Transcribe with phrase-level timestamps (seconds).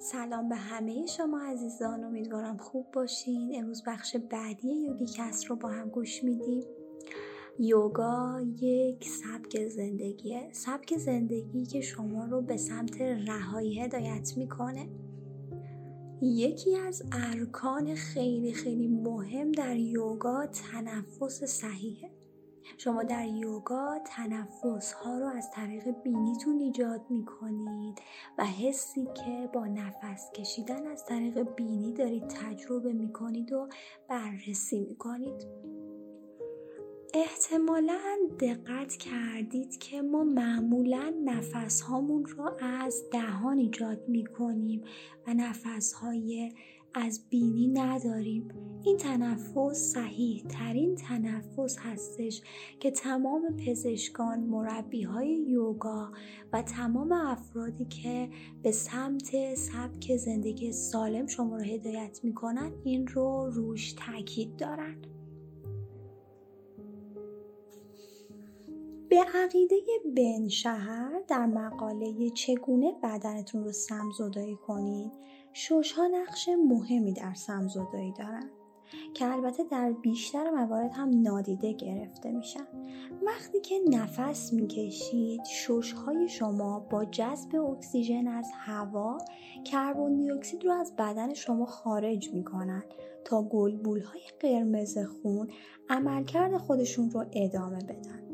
[0.00, 3.50] سلام به همه شما عزیزان امیدوارم خوب باشین.
[3.54, 6.64] امروز بخش بعدی یوگی کس رو با هم گوش میدیم.
[7.58, 10.48] یوگا یک سبک زندگیه.
[10.52, 14.88] سبک زندگی که شما رو به سمت رهایی هدایت می‌کنه.
[16.22, 22.10] یکی از ارکان خیلی خیلی مهم در یوگا تنفس صحیحه.
[22.76, 27.98] شما در یوگا تنفس ها رو از طریق بینیتون ایجاد می کنید
[28.38, 33.68] و حسی که با نفس کشیدن از طریق بینی دارید تجربه می کنید و
[34.08, 35.46] بررسی می کنید.
[37.14, 37.98] احتمالا
[38.40, 44.82] دقت کردید که ما معمولا نفس هامون رو از دهان ایجاد می کنیم
[45.26, 46.52] و نفس های
[46.94, 48.48] از بینی نداریم.
[48.84, 52.42] این تنفس صحیح ترین تنفس هستش
[52.80, 56.12] که تمام پزشکان مربی های یوگا
[56.52, 58.28] و تمام افرادی که
[58.62, 64.96] به سمت سبک زندگی سالم شما رو هدایت می‌کنن این رو روش تاکید دارن.
[69.10, 69.76] به عقیده
[70.16, 75.12] بن شهر در مقاله چگونه بدنتون رو سمزدایی کنید؟
[75.52, 78.50] شش نقش مهمی در سمزدایی دارند
[79.14, 82.66] که البته در بیشتر موارد هم نادیده گرفته میشن.
[83.26, 89.18] وقتی که نفس می‌کشید شش های شما با جذب اکسیژن از هوا
[89.64, 92.82] کربن دی اکسید رو از بدن شما خارج می‌کنن
[93.24, 95.48] تا گلبول های قرمز خون
[95.88, 98.27] عملکرد خودشون رو ادامه بدن.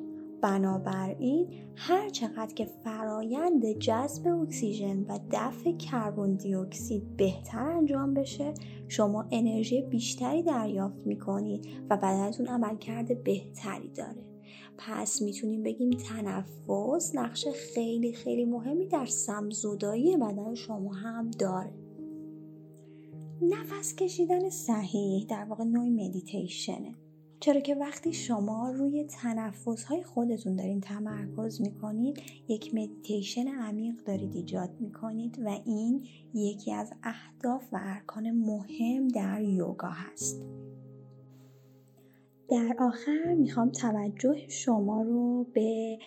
[0.44, 8.54] بنابراین هر چقدر که فرایند جذب اکسیژن و دفع کربن دی اکسید بهتر انجام بشه
[8.88, 14.24] شما انرژی بیشتری دریافت می‌کنید و بدنتون عملکرد بهتری داره.
[14.78, 21.72] پس می‌تونیم بگیم تنفس نقش خیلی خیلی مهمی در سم‌زدایی بدن شما هم داره.
[23.42, 26.94] نفس کشیدن صحیح در واقع نوعی مدیتیشنه
[27.44, 34.36] چرا که وقتی شما روی تنفس های خودتون دارین تمرکز می‌کنید یک مدیتیشن عمیق دارید
[34.36, 40.42] ایجاد می‌کنید و این یکی از اهداف و ارکان مهم در یوگا هست.
[42.48, 45.98] در آخر می‌خوام توجه شما رو به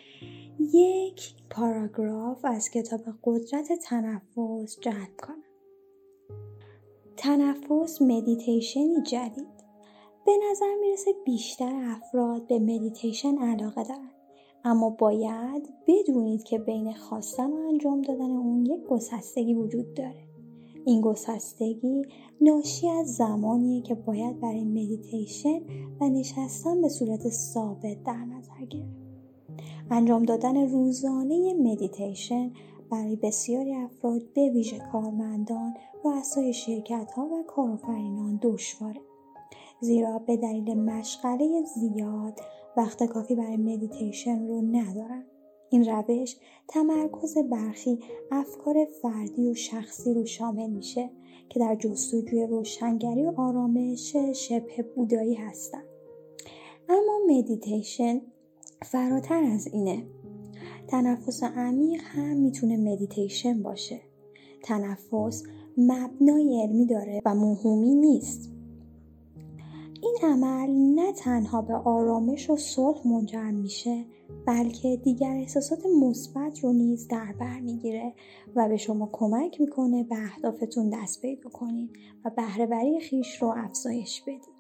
[0.74, 5.44] یک پاراگراف از کتاب قدرت تنفس جلب کنم.
[7.18, 9.57] تنفس مدیتیشنی جدید.
[10.28, 14.12] به نظر می‌رسه بیشتر افراد به مدیتیشن علاقه دارن.
[14.64, 20.28] اما باید بدونید که بین خواستن و انجام دادن اون یک گسستگی وجود داره.
[20.86, 22.06] این گسستگی
[22.42, 25.60] ناشی از زمانیه که باید برای مدیتیشن
[26.02, 28.98] و نشستن به صورت ثابت در نظر گرفت.
[29.92, 32.52] انجام دادن روزانه مدیتیشن
[32.92, 35.74] برای بسیاری افراد به ویژه کارمندان
[36.04, 39.02] رؤسای شرکت ها و کارآفرینان دشواره.
[39.82, 42.40] زیرا به دلیل مشغله زیاد
[42.78, 45.24] وقت کافی برای مدیتیشن رو ندارن.
[45.70, 46.36] این روش
[46.68, 48.00] تمرکز برخی
[48.32, 51.10] افکار فردی و شخصی رو شامل میشه
[51.50, 55.84] که در جستجوی روشنگری و آرامش شبه بودایی هستن.
[56.90, 58.22] اما مدیتیشن
[58.86, 60.04] فراتر از اینه.
[60.88, 64.02] تنفس عمیق هم می‌تونه مدیتیشن باشه.
[64.64, 65.44] تنفس
[65.78, 68.57] مبنای علمی داره و موهومی نیست.
[70.02, 74.06] این عمل نه تنها به آرامش و صلح منجر میشه
[74.48, 78.14] بلکه دیگر احساسات مثبت رو نیز در بر می‌گیره
[78.56, 81.90] و به شما کمک می‌کنه به اهدافتون دست پیدا کنید
[82.26, 84.58] و بهرهوری خیش رو افزایش بدید.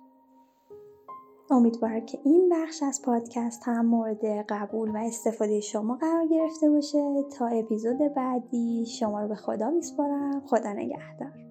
[1.51, 7.23] امیدوارم که این بخش از پادکست هم مورد قبول و استفاده شما قرار گرفته باشه.
[7.37, 10.41] تا اپیزود بعدی شما رو به خدا میسپارم.
[10.45, 11.46] خدا نگهدار.